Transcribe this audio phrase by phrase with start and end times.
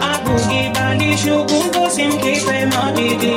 [0.00, 3.36] Abu Gibali Shugun Kosim Kipe Madidi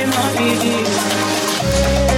[0.07, 2.10] my baby.